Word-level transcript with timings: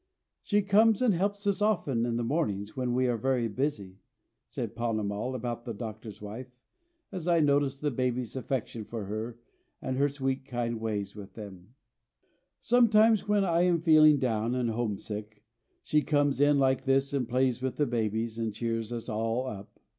"She 0.41 0.63
comes 0.63 0.99
and 1.03 1.13
helps 1.13 1.45
us 1.45 1.61
often 1.61 2.07
in 2.07 2.15
the 2.15 2.23
mornings 2.23 2.75
when 2.75 2.95
we 2.95 3.05
are 3.07 3.19
very 3.19 3.47
busy," 3.47 3.99
said 4.49 4.73
Ponnamal 4.75 5.35
about 5.35 5.63
the 5.63 5.75
doctor's 5.75 6.19
wife, 6.19 6.47
as 7.11 7.27
I 7.27 7.39
noticed 7.39 7.81
the 7.83 7.91
babies' 7.91 8.35
affection 8.35 8.83
for 8.83 9.05
her 9.05 9.37
and 9.79 9.97
her 9.97 10.09
sweet, 10.09 10.43
kind 10.45 10.81
ways 10.81 11.15
with 11.15 11.33
them. 11.35 11.75
"Sometimes 12.61 13.27
when 13.27 13.43
I 13.43 13.61
am 13.61 13.79
feeling 13.83 14.17
down 14.17 14.55
and 14.55 14.71
home 14.71 14.97
sick, 14.97 15.43
she 15.83 16.01
comes 16.01 16.39
in 16.39 16.57
like 16.57 16.85
this 16.85 17.13
and 17.13 17.29
plays 17.29 17.61
with 17.61 17.75
the 17.75 17.85
babies, 17.85 18.39
and 18.39 18.51
cheers 18.55 18.91
us 18.91 19.07
all 19.07 19.45
up." 19.45 19.79